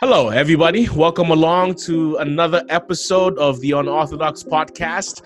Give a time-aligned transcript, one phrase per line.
[0.00, 0.88] Hello, everybody.
[0.88, 5.22] Welcome along to another episode of the Unorthodox Podcast.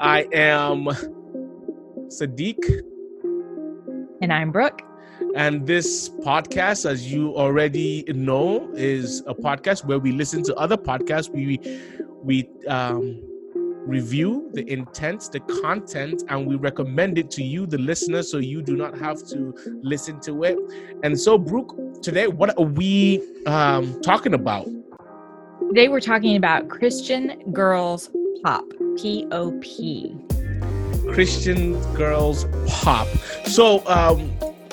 [0.00, 0.84] I am
[2.08, 2.58] Sadiq.
[4.20, 4.82] And I'm Brooke.
[5.34, 10.76] And this podcast, as you already know, is a podcast where we listen to other
[10.76, 11.30] podcasts.
[11.30, 11.58] We
[12.22, 13.22] we um,
[13.88, 18.60] review the intent, the content, and we recommend it to you, the listener, so you
[18.60, 20.58] do not have to listen to it.
[21.02, 24.68] And so, Brooke, today, what are we um, talking about?
[25.68, 28.10] Today, we're talking about Christian Girls
[28.44, 28.64] Pop,
[28.96, 30.14] P O P.
[31.10, 33.08] Christian Girls Pop.
[33.46, 34.30] So, um,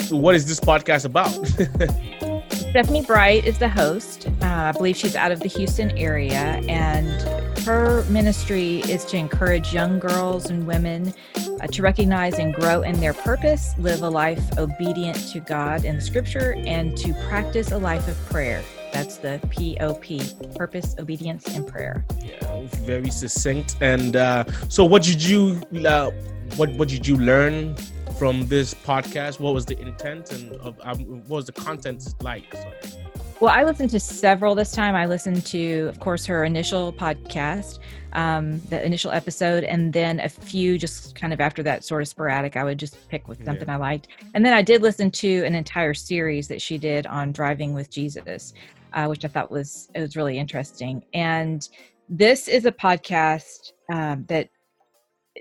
[0.09, 1.31] what is this podcast about?
[2.51, 4.27] Stephanie Bright is the host.
[4.41, 9.73] Uh, I believe she's out of the Houston area, and her ministry is to encourage
[9.73, 14.57] young girls and women uh, to recognize and grow in their purpose, live a life
[14.59, 18.63] obedient to God and Scripture, and to practice a life of prayer.
[18.93, 22.05] That's the POP, purpose, obedience, and prayer.
[22.23, 23.77] Yeah, very succinct.
[23.81, 26.11] And uh, so, what did you uh,
[26.57, 27.75] what what did you learn
[28.19, 29.39] from this podcast?
[29.39, 32.53] What was the intent and um, what was the content like?
[32.53, 33.14] Sorry.
[33.41, 34.95] Well, I listened to several this time.
[34.95, 37.79] I listened to, of course, her initial podcast,
[38.13, 42.07] um, the initial episode, and then a few just kind of after that, sort of
[42.07, 42.55] sporadic.
[42.55, 43.73] I would just pick with something yeah.
[43.73, 44.07] I liked.
[44.33, 47.89] And then I did listen to an entire series that she did on driving with
[47.89, 48.53] Jesus,
[48.93, 51.03] uh, which I thought was it was really interesting.
[51.13, 51.67] And
[52.07, 54.47] this is a podcast um, that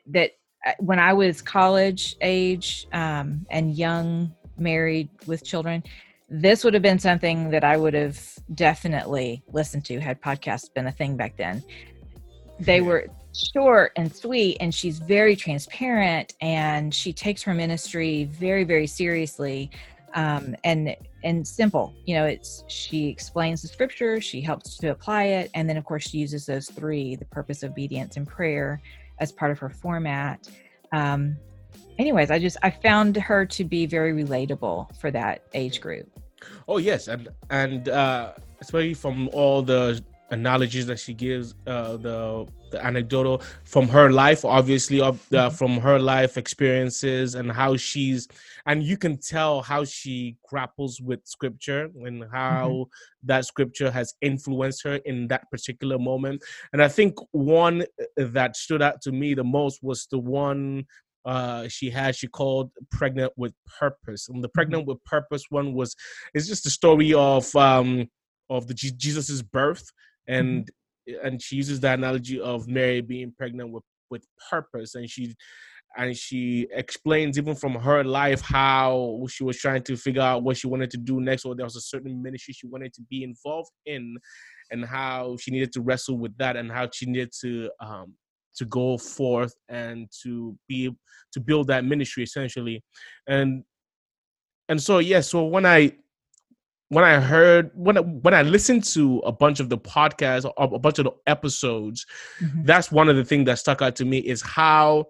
[0.06, 0.32] that
[0.66, 5.84] uh, when I was college age um, and young, married with children,
[6.40, 8.20] this would have been something that I would have
[8.54, 11.62] definitely listened to had podcasts been a thing back then.
[12.58, 13.06] They were
[13.52, 19.70] short and sweet, and she's very transparent, and she takes her ministry very, very seriously.
[20.14, 25.24] Um, and and simple you know it's she explains the scripture she helps to apply
[25.24, 28.80] it and then of course she uses those three the purpose obedience and prayer
[29.18, 30.48] as part of her format.
[30.92, 31.36] Um,
[31.98, 36.08] anyways, I just I found her to be very relatable for that age group.
[36.68, 42.46] Oh yes, and and uh, especially from all the analogies that she gives, uh, the
[42.74, 45.54] the anecdotal from her life, obviously, of the, mm-hmm.
[45.54, 48.28] from her life experiences and how she's,
[48.66, 53.26] and you can tell how she grapples with scripture and how mm-hmm.
[53.28, 56.42] that scripture has influenced her in that particular moment.
[56.72, 57.84] And I think one
[58.16, 60.86] that stood out to me the most was the one
[61.24, 64.52] uh, she had she called pregnant with purpose and the mm-hmm.
[64.52, 65.94] pregnant with purpose one was
[66.34, 68.06] it's just the story of um
[68.50, 69.90] of the jesus's birth
[70.28, 70.38] mm-hmm.
[70.38, 70.70] and
[71.22, 75.34] and she uses the analogy of Mary being pregnant with with purpose, and she
[75.96, 80.56] and she explains even from her life how she was trying to figure out what
[80.56, 83.22] she wanted to do next, or there was a certain ministry she wanted to be
[83.22, 84.16] involved in,
[84.70, 88.14] and how she needed to wrestle with that, and how she needed to um,
[88.56, 90.94] to go forth and to be
[91.32, 92.82] to build that ministry essentially,
[93.28, 93.64] and
[94.68, 95.92] and so yes, yeah, so when I
[96.88, 100.78] when I heard when I, when I listened to a bunch of the podcasts a
[100.78, 102.06] bunch of the episodes,
[102.40, 102.64] mm-hmm.
[102.64, 105.06] that's one of the things that stuck out to me is how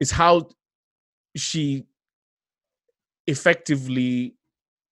[0.00, 0.48] is how
[1.36, 1.84] she
[3.26, 4.36] effectively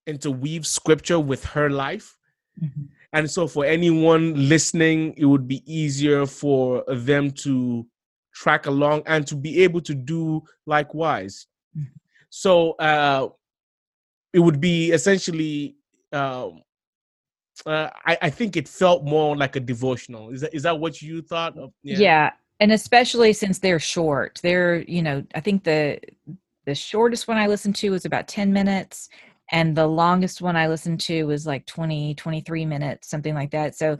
[0.06, 2.16] interweaves scripture with her life.
[2.62, 2.84] Mm-hmm.
[3.12, 7.86] And so for anyone listening, it would be easier for them to
[8.32, 11.46] track along and to be able to do likewise.
[11.76, 11.88] Mm-hmm.
[12.30, 13.28] So uh
[14.32, 15.76] it would be essentially
[16.12, 16.62] um,
[17.66, 20.30] uh, I, I think it felt more like a devotional.
[20.30, 21.72] Is that is that what you thought of?
[21.82, 21.98] Yeah.
[21.98, 22.30] yeah.
[22.58, 24.40] And especially since they're short.
[24.42, 26.00] They're, you know, I think the
[26.64, 29.08] the shortest one I listened to was about 10 minutes
[29.50, 33.74] and the longest one I listened to was like 20 23 minutes, something like that.
[33.74, 33.98] So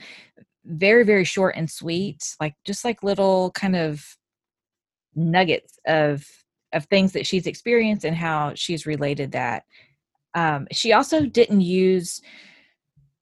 [0.64, 4.04] very very short and sweet, like just like little kind of
[5.14, 6.24] nuggets of
[6.72, 9.64] of things that she's experienced and how she's related that
[10.34, 12.20] um, she also didn't use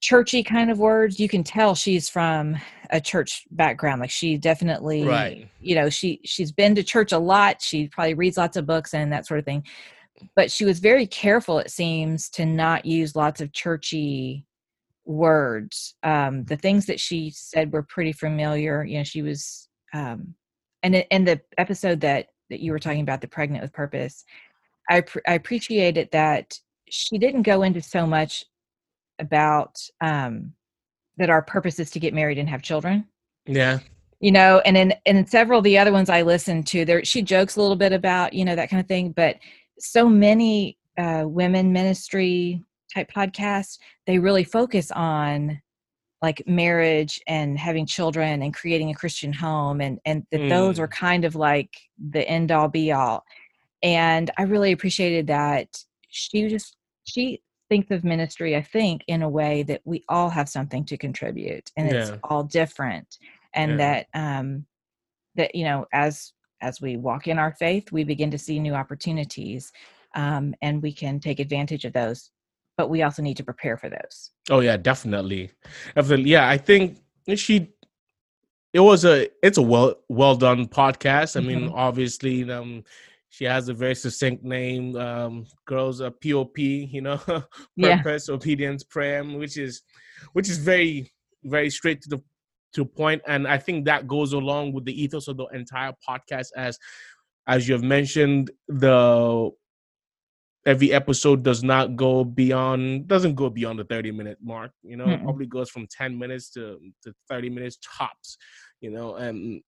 [0.01, 1.19] churchy kind of words.
[1.19, 2.57] You can tell she's from
[2.91, 4.01] a church background.
[4.01, 5.49] Like she definitely, right.
[5.61, 7.61] you know, she she's been to church a lot.
[7.63, 9.65] She probably reads lots of books and that sort of thing.
[10.37, 14.47] But she was very careful, it seems, to not use lots of churchy
[15.05, 15.95] words.
[16.03, 18.85] Um, the things that she said were pretty familiar.
[18.85, 20.35] You know, she was, um,
[20.83, 24.25] and in the episode that that you were talking about, the pregnant with purpose,
[24.89, 28.45] I pr- I appreciated that she didn't go into so much
[29.19, 30.53] about um,
[31.17, 33.07] that our purpose is to get married and have children.
[33.47, 33.81] Yeah.
[34.21, 37.23] You know, and in in several of the other ones I listened to, there she
[37.23, 39.37] jokes a little bit about you know that kind of thing, but
[39.79, 45.61] so many uh, women ministry type podcasts, they really focus on
[46.21, 50.49] like marriage and having children and creating a Christian home and and that mm.
[50.49, 51.77] those are kind of like
[52.11, 53.25] the end all be all.
[53.83, 59.29] And I really appreciated that she just she thinks of ministry, I think, in a
[59.29, 61.99] way that we all have something to contribute and yeah.
[61.99, 63.19] it's all different.
[63.55, 63.77] And yeah.
[63.77, 64.67] that um
[65.37, 68.75] that, you know, as as we walk in our faith, we begin to see new
[68.75, 69.73] opportunities.
[70.15, 72.31] Um, and we can take advantage of those
[72.79, 74.31] but we also need to prepare for those.
[74.49, 75.51] Oh yeah, definitely.
[75.97, 76.31] Definitely.
[76.31, 76.99] Yeah, I think
[77.35, 77.69] she
[78.73, 81.37] it was a it's a well well done podcast.
[81.37, 81.75] I mean, mm-hmm.
[81.75, 82.85] obviously um
[83.31, 84.97] she has a very succinct name.
[84.97, 87.17] Um girls a POP, you know,
[87.79, 88.35] purpose, yeah.
[88.35, 89.83] obedience, prayer, which is
[90.33, 91.13] which is very
[91.45, 92.23] very straight to the
[92.75, 96.49] to point and I think that goes along with the ethos of the entire podcast.
[96.57, 96.79] As
[97.47, 99.51] as you have mentioned the
[100.67, 105.07] every episode does not go beyond doesn't go beyond the 30 minute mark you know
[105.07, 108.37] mm probably goes from 10 minutes to, to 30 minutes tops
[108.81, 109.61] you know and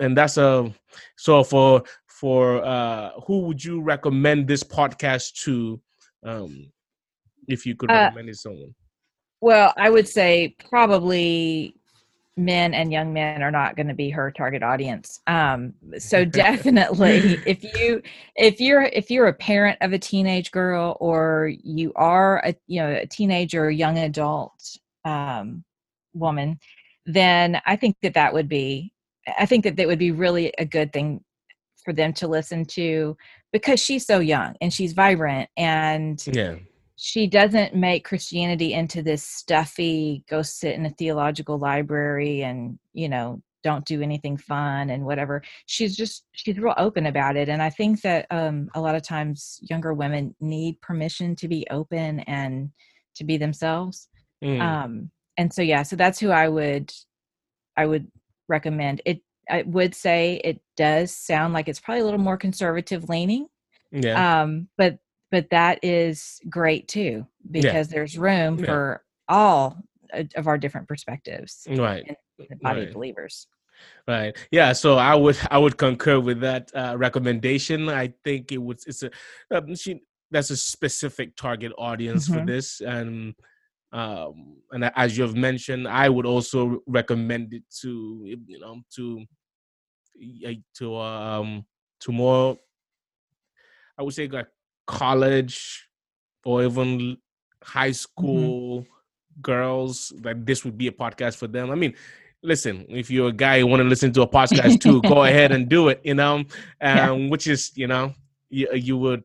[0.00, 0.72] and that's a
[1.16, 5.80] so for for uh who would you recommend this podcast to?
[6.24, 6.70] Um
[7.46, 8.74] if you could uh, recommend it someone.
[9.40, 11.74] well i would say probably
[12.38, 15.20] men and young men are not going to be her target audience.
[15.26, 18.00] Um, so definitely if you
[18.36, 22.80] if you're if you're a parent of a teenage girl or you are a you
[22.80, 25.64] know a teenager or young adult um,
[26.14, 26.58] woman
[27.06, 28.92] then i think that that would be
[29.38, 31.22] i think that that would be really a good thing
[31.84, 33.16] for them to listen to
[33.52, 36.56] because she's so young and she's vibrant and yeah
[37.00, 43.08] she doesn't make Christianity into this stuffy go sit in a theological library and you
[43.08, 45.42] know don't do anything fun and whatever.
[45.66, 47.48] She's just she's real open about it.
[47.48, 51.66] And i think that um, a lot of times younger women need permission to be
[51.70, 52.70] open and
[53.14, 54.08] to be themselves.
[54.44, 54.60] Mm.
[54.60, 56.92] um, and so yeah so that's who i would
[57.76, 58.06] i would
[58.48, 59.02] recommend.
[59.04, 63.46] It i would say it does sound like it's probably a little more conservative leaning
[63.90, 64.42] yeah.
[64.42, 64.98] um but
[65.30, 67.82] but that is great too because yeah.
[67.82, 68.66] there's room yeah.
[68.66, 69.76] for all
[70.36, 72.88] of our different perspectives right the body right.
[72.88, 73.46] of believers
[74.06, 78.58] right yeah so i would i would concur with that uh, recommendation i think it
[78.58, 79.10] was it's a
[79.54, 82.40] um, she that's a specific target audience mm-hmm.
[82.40, 83.34] for this and
[83.92, 89.24] um and as you have mentioned i would also recommend it to you know to
[90.74, 91.64] to um
[92.00, 92.56] to more
[93.98, 94.48] i would say like
[94.88, 95.86] college
[96.44, 97.16] or even
[97.62, 97.92] high mm-hmm.
[97.92, 99.40] school mm-hmm.
[99.42, 101.70] girls that this would be a podcast for them.
[101.70, 101.94] I mean,
[102.42, 105.52] listen, if you're a guy who want to listen to a podcast too, go ahead
[105.52, 106.46] and do it, you know, um,
[106.80, 107.10] yeah.
[107.10, 108.14] which is, you know,
[108.48, 109.22] you, you would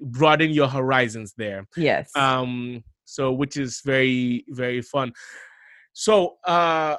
[0.00, 1.66] broaden your horizons there.
[1.76, 2.10] Yes.
[2.16, 5.12] Um, so which is very, very fun.
[5.92, 6.96] So, uh,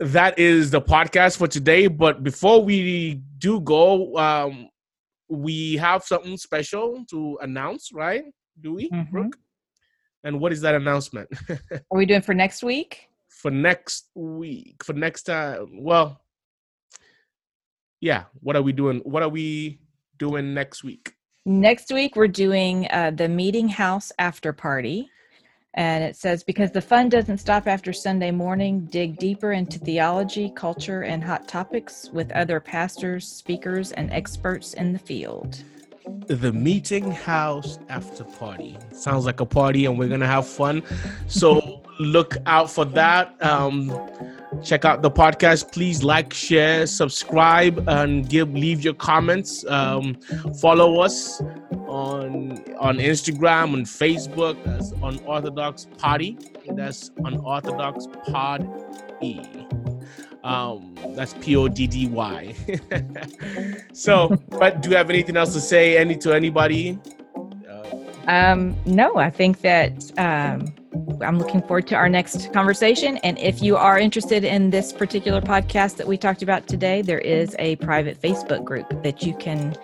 [0.00, 1.88] that is the podcast for today.
[1.88, 4.68] But before we do go, um,
[5.28, 8.24] we have something special to announce, right?
[8.60, 9.10] Do we, mm-hmm.
[9.10, 9.38] Brooke?
[10.24, 11.28] And what is that announcement?
[11.50, 13.08] Are we doing for next week?
[13.28, 15.82] For next week, for next time.
[15.82, 16.20] Well,
[18.00, 18.24] yeah.
[18.40, 18.98] What are we doing?
[19.04, 19.80] What are we
[20.18, 21.14] doing next week?
[21.44, 25.08] Next week, we're doing uh, the Meeting House After Party.
[25.78, 30.50] And it says, because the fun doesn't stop after Sunday morning, dig deeper into theology,
[30.56, 35.62] culture, and hot topics with other pastors, speakers, and experts in the field.
[36.26, 38.76] The Meeting House After Party.
[38.90, 40.82] Sounds like a party, and we're going to have fun.
[41.28, 43.40] So look out for that.
[43.40, 43.90] Um,
[44.62, 45.72] check out the podcast.
[45.72, 49.64] Please like share subscribe and give leave your comments.
[49.66, 50.14] Um,
[50.60, 51.40] follow us
[51.86, 54.56] on on instagram and facebook.
[54.64, 56.38] That's unorthodox poddy
[56.76, 58.68] that's unorthodox pod
[59.20, 59.40] e.
[60.44, 62.54] Um that's p-o-d-d-y
[63.92, 66.98] so but do you have anything else to say any to anybody?
[68.26, 70.74] Um no i think that um
[71.20, 73.18] I'm looking forward to our next conversation.
[73.18, 77.18] And if you are interested in this particular podcast that we talked about today, there
[77.18, 79.76] is a private Facebook group that you can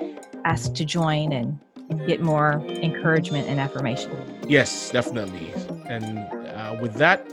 [0.45, 1.59] ask to join and
[2.07, 4.13] get more encouragement and affirmation.
[4.49, 5.53] Yes, definitely.
[5.87, 6.19] And
[6.49, 7.27] uh, with that,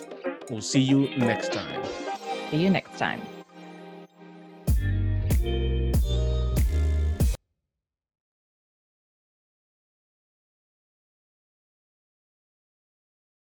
[0.49, 1.81] we'll see you next time.
[2.49, 3.21] See you next time.